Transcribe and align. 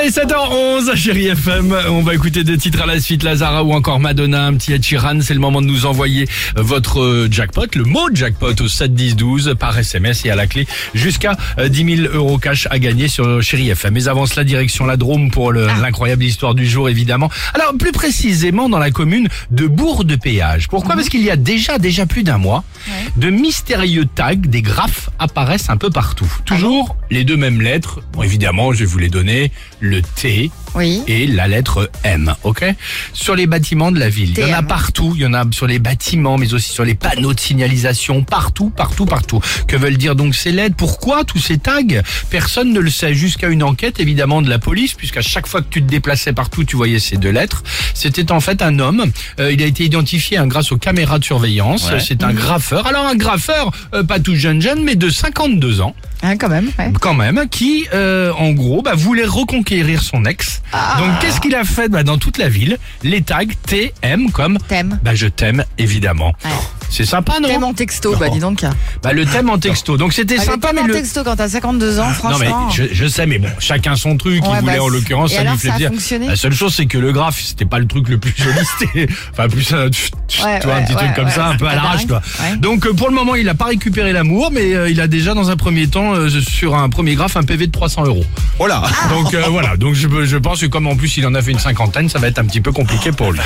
Allez, 0.00 0.12
7h11, 0.12 0.96
chérie 0.96 1.26
FM. 1.26 1.76
On 1.90 2.00
va 2.00 2.14
écouter 2.14 2.42
deux 2.42 2.56
titres 2.56 2.80
à 2.80 2.86
la 2.86 3.00
suite, 3.00 3.22
Lazara 3.22 3.62
ou 3.64 3.72
encore 3.74 4.00
Madonna, 4.00 4.46
un 4.46 4.54
petit 4.54 4.72
Ed 4.72 4.82
Sheeran. 4.82 5.20
C'est 5.20 5.34
le 5.34 5.40
moment 5.40 5.60
de 5.60 5.66
nous 5.66 5.84
envoyer 5.84 6.26
votre 6.56 7.00
euh, 7.02 7.28
jackpot, 7.30 7.66
le 7.74 7.84
mot 7.84 8.08
jackpot 8.14 8.54
au 8.62 8.68
7 8.68 8.94
10 8.94 9.16
12 9.16 9.56
par 9.58 9.76
SMS 9.78 10.24
et 10.24 10.30
à 10.30 10.36
la 10.36 10.46
clé 10.46 10.66
jusqu'à 10.94 11.36
euh, 11.58 11.68
10 11.68 11.96
000 12.04 12.14
euros 12.14 12.38
cash 12.38 12.66
à 12.70 12.78
gagner 12.78 13.08
sur 13.08 13.42
chérie 13.42 13.68
FM. 13.68 13.92
Mais 13.92 14.08
avant 14.08 14.24
cela, 14.24 14.44
direction 14.44 14.86
la 14.86 14.96
Drôme 14.96 15.30
pour 15.30 15.52
le- 15.52 15.66
l'incroyable 15.66 16.24
histoire 16.24 16.54
du 16.54 16.66
jour, 16.66 16.88
évidemment. 16.88 17.28
Alors, 17.52 17.74
plus 17.78 17.92
précisément 17.92 18.70
dans 18.70 18.78
la 18.78 18.90
commune 18.90 19.28
de 19.50 19.66
Bourg-de-Péage. 19.66 20.68
Pourquoi? 20.68 20.94
Parce 20.94 21.10
qu'il 21.10 21.22
y 21.22 21.30
a 21.30 21.36
déjà, 21.36 21.78
déjà 21.78 22.06
plus 22.06 22.22
d'un 22.22 22.38
mois, 22.38 22.64
de 23.18 23.28
mystérieux 23.28 24.06
tags, 24.06 24.34
des 24.36 24.62
graphes 24.62 25.10
apparaissent 25.18 25.68
un 25.68 25.76
peu 25.76 25.90
partout. 25.90 26.32
Toujours 26.46 26.96
les 27.10 27.24
deux 27.24 27.36
mêmes 27.36 27.60
lettres. 27.60 28.00
Bon, 28.14 28.22
évidemment, 28.22 28.72
je 28.72 28.78
vais 28.80 28.84
vous 28.86 28.98
les 28.98 29.08
donner. 29.10 29.52
Le 29.80 29.89
T 29.98 30.52
Oui. 30.74 31.02
et 31.06 31.26
la 31.26 31.48
lettre 31.48 31.90
M, 32.04 32.34
ok? 32.44 32.64
Sur 33.12 33.34
les 33.34 33.46
bâtiments 33.46 33.90
de 33.92 33.98
la 33.98 34.08
ville. 34.08 34.34
Il 34.36 34.46
y 34.48 34.54
en 34.54 34.58
a 34.58 34.62
partout. 34.62 35.12
Il 35.16 35.22
y 35.22 35.26
en 35.26 35.34
a 35.34 35.44
sur 35.52 35.66
les 35.66 35.78
bâtiments, 35.78 36.38
mais 36.38 36.52
aussi 36.54 36.70
sur 36.70 36.84
les 36.84 36.94
panneaux 36.94 37.34
de 37.34 37.40
signalisation. 37.40 38.22
Partout, 38.22 38.70
partout, 38.70 39.06
partout. 39.06 39.40
Que 39.66 39.76
veulent 39.76 39.96
dire 39.96 40.14
donc 40.16 40.34
ces 40.34 40.52
lettres? 40.52 40.76
Pourquoi 40.76 41.24
tous 41.24 41.38
ces 41.38 41.58
tags? 41.58 41.80
Personne 42.30 42.72
ne 42.72 42.80
le 42.80 42.90
sait. 42.90 43.14
Jusqu'à 43.14 43.48
une 43.48 43.62
enquête, 43.62 44.00
évidemment, 44.00 44.42
de 44.42 44.48
la 44.50 44.58
police, 44.58 44.94
puisqu'à 44.94 45.22
chaque 45.22 45.46
fois 45.46 45.60
que 45.62 45.68
tu 45.70 45.82
te 45.82 45.88
déplaçais 45.88 46.32
partout, 46.32 46.64
tu 46.64 46.76
voyais 46.76 46.98
ces 46.98 47.16
deux 47.16 47.30
lettres. 47.30 47.62
C'était 47.94 48.30
en 48.32 48.40
fait 48.40 48.62
un 48.62 48.78
homme. 48.78 49.04
Euh, 49.38 49.52
il 49.52 49.62
a 49.62 49.66
été 49.66 49.84
identifié 49.84 50.38
hein, 50.38 50.46
grâce 50.46 50.72
aux 50.72 50.78
caméras 50.78 51.18
de 51.18 51.24
surveillance. 51.24 51.90
C'est 51.98 52.22
un 52.22 52.32
graffeur. 52.32 52.86
Alors 52.86 53.06
un 53.06 53.16
graffeur, 53.16 53.70
euh, 53.94 54.02
pas 54.02 54.20
tout 54.20 54.34
jeune 54.36 54.60
jeune, 54.60 54.82
mais 54.84 54.96
de 54.96 55.08
52 55.10 55.80
ans 55.80 55.94
Hein, 56.22 56.36
quand 56.36 56.50
même. 56.50 56.70
Ouais. 56.78 56.92
quand 57.00 57.14
même, 57.14 57.48
qui, 57.50 57.86
euh, 57.94 58.30
en 58.34 58.50
gros, 58.50 58.82
bah, 58.82 58.92
voulait 58.94 59.24
reconquérir 59.24 60.02
son 60.02 60.26
ex. 60.26 60.59
Ah. 60.72 60.96
Donc, 60.98 61.18
qu'est-ce 61.20 61.40
qu'il 61.40 61.54
a 61.54 61.64
fait 61.64 61.88
bah, 61.88 62.02
dans 62.02 62.18
toute 62.18 62.38
la 62.38 62.48
ville? 62.48 62.78
Les 63.02 63.22
tags 63.22 63.44
TM 63.66 64.30
comme 64.30 64.58
Thème. 64.68 64.98
bah, 65.02 65.14
je 65.14 65.26
t'aime, 65.26 65.64
évidemment. 65.78 66.32
Ouais. 66.44 66.50
C'est 66.90 67.04
sympa, 67.06 67.38
non 67.40 67.48
Thème 67.48 67.64
en 67.64 67.72
texto, 67.72 68.16
bah 68.16 68.28
dis 68.30 68.40
donc. 68.40 68.64
Bah, 69.02 69.12
le 69.12 69.24
thème 69.24 69.48
en 69.48 69.58
texto. 69.58 69.96
Donc, 69.96 70.12
c'était 70.12 70.36
Ah, 70.40 70.44
sympa, 70.44 70.68
thème 70.68 70.76
mais 70.76 70.82
en 70.82 70.86
le... 70.88 70.94
texto 70.94 71.22
quand 71.24 71.36
t'as 71.36 71.48
52 71.48 71.98
ans, 72.00 72.02
Non 72.02 72.10
mais 72.38 72.46
franchement. 72.46 72.70
je, 72.70 72.84
je 72.92 73.06
sais 73.06 73.26
mais 73.26 73.38
bon 73.38 73.48
chacun 73.58 73.94
son 73.96 74.16
truc 74.16 74.42
Ouais, 74.42 74.50
il 74.54 74.60
voulait 74.60 74.76
bah, 74.78 74.82
en 74.82 74.88
l'occurrence 74.88 75.32
ça 75.32 75.42
lui 75.44 75.56
fait 75.56 75.68
ça 75.68 75.74
a 75.74 75.76
plaisir. 75.76 75.90
fonctionné 75.92 76.26
La 76.28 76.36
seule 76.36 76.52
chose 76.52 76.74
c'est 76.74 76.86
que 76.86 76.98
le 76.98 77.12
graphe 77.12 77.40
c'était 77.40 77.64
pas 77.64 77.78
le 77.78 77.86
truc 77.86 78.08
le 78.08 78.18
plus 78.18 78.34
joli 78.36 78.58
c'était 78.78 79.06
enfin 79.32 79.48
plus 79.48 79.72
euh, 79.72 79.88
tu 79.90 80.42
Ouais, 80.44 80.60
vois 80.60 80.74
un 80.74 80.78
ouais, 80.78 80.84
petit 80.84 80.94
truc 80.94 81.14
comme 81.14 81.24
ouais, 81.26 81.30
ça 81.30 81.46
un 81.48 81.56
peu 81.56 81.66
à 81.66 81.74
l'arrache. 81.74 82.04
Ouais. 82.08 82.56
Donc 82.58 82.86
euh, 82.86 82.92
pour 82.92 83.08
le 83.08 83.14
moment 83.14 83.34
il 83.34 83.48
a 83.48 83.54
pas 83.54 83.66
récupéré 83.66 84.12
l'amour 84.12 84.50
mais 84.52 84.74
euh, 84.74 84.88
il 84.90 85.00
a 85.00 85.06
déjà 85.06 85.34
dans 85.34 85.50
un 85.50 85.56
premier 85.56 85.86
temps 85.88 86.14
euh, 86.14 86.28
sur 86.28 86.74
un 86.76 86.88
premier 86.88 87.14
graphe 87.14 87.36
un 87.36 87.42
PV 87.42 87.66
de 87.68 87.72
300 87.72 88.04
euros. 88.06 88.24
Voilà. 88.58 88.82
Donc 89.10 89.32
euh, 89.34 89.42
voilà, 89.48 89.76
donc 89.76 89.94
je, 89.94 90.06
je 90.24 90.36
pense 90.36 90.60
que 90.60 90.66
comme 90.66 90.86
en 90.86 90.96
plus 90.96 91.16
il 91.16 91.26
en 91.26 91.34
a 91.34 91.42
fait 91.42 91.50
une 91.52 91.58
cinquantaine, 91.58 92.08
ça 92.08 92.18
va 92.18 92.28
être 92.28 92.38
un 92.38 92.44
petit 92.44 92.60
peu 92.60 92.72
compliqué 92.72 93.10
pour 93.12 93.32
lui. 93.32 93.40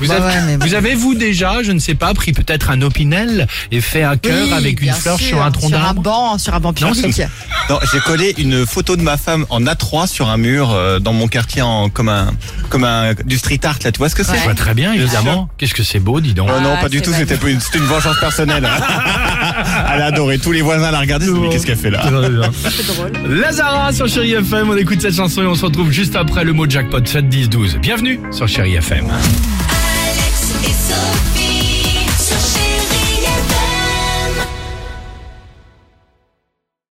Vous, 0.00 0.06
Bah 0.08 0.16
avez, 0.16 0.56
vous 0.56 0.74
avez 0.74 0.94
vous 0.94 1.14
déjà, 1.14 1.62
je 1.62 1.72
ne 1.72 1.78
sais 1.78 1.94
pas, 1.94 2.12
pris 2.14 2.32
peut-être 2.32 2.70
un 2.70 2.80
opinel 2.84 3.46
et 3.72 3.80
fait 3.80 4.02
un 4.02 4.16
cœur 4.16 4.46
Oui, 4.46 4.52
avec 4.52 4.80
une 4.80 4.92
fleur 4.92 5.18
sûr, 5.18 5.26
sur 5.28 5.42
un 5.42 5.50
tronc 5.50 5.68
Sur 5.68 5.78
un 5.78 5.82
d'arbre 5.82 6.02
banc, 6.02 6.38
sur 6.38 6.54
un 6.54 6.60
banc 6.60 6.74
Non, 6.80 6.92
public. 6.92 7.22
Non, 7.70 7.78
j'ai 7.92 8.00
collé 8.00 8.34
une 8.38 8.66
photo 8.66 8.96
de 8.96 9.02
ma 9.02 9.16
femme 9.16 9.46
en 9.50 9.60
A3 9.62 10.06
sur 10.06 10.28
un 10.28 10.36
mur 10.36 10.72
euh, 10.72 10.98
dans 10.98 11.12
mon 11.12 11.28
quartier 11.28 11.62
en 11.62 11.88
comme 11.88 12.08
un 12.08 12.32
comme 12.68 12.84
un 12.84 13.14
du 13.24 13.38
street 13.38 13.60
art 13.64 13.78
là. 13.84 13.92
Tu 13.92 13.98
vois 13.98 14.08
ce 14.08 14.14
que 14.14 14.22
c'est? 14.22 14.32
Ouais. 14.32 14.38
Je 14.38 14.44
vois 14.44 14.54
très 14.54 14.74
bien, 14.74 14.92
évidemment. 14.92 15.48
Qu'est-ce 15.58 15.74
que 15.74 15.82
c'est 15.82 16.00
beau, 16.00 16.20
dis 16.20 16.34
donc. 16.34 16.50
Oh 16.54 16.60
non, 16.60 16.74
Ah, 16.76 16.82
pas 16.82 16.88
du 16.88 17.00
tout. 17.02 17.12
C'était 17.12 17.36
une, 17.46 17.84
vengeance 17.84 18.18
personnelle. 18.20 18.68
Elle 19.94 20.02
a 20.02 20.06
adoré. 20.06 20.38
Tous 20.38 20.52
les 20.52 20.62
voisins 20.62 20.90
la 20.90 21.00
regardaient. 21.00 21.26
Mais 21.26 21.48
qu'est-ce 21.50 21.66
qu'elle 21.66 21.76
fait 21.78 21.90
là? 21.90 22.02
C'est 22.04 22.86
drôle. 22.86 23.12
Lazara 23.28 23.92
sur 23.92 24.08
Chéri 24.08 24.32
FM, 24.32 24.70
on 24.70 24.76
écoute 24.76 25.00
cette 25.00 25.14
chanson 25.14 25.42
et 25.42 25.46
on 25.46 25.54
se 25.54 25.64
retrouve 25.64 25.90
juste 25.90 26.16
après 26.16 26.44
le 26.44 26.52
mot 26.52 26.68
jackpot 26.68 27.04
7 27.04 27.28
10 27.28 27.48
12. 27.48 27.78
Bienvenue 27.80 28.20
sur 28.30 28.48
Chéri 28.48 28.74
FM. 28.74 29.06
Alex 29.06 30.54
et 30.64 30.68
Sophie. 30.68 31.53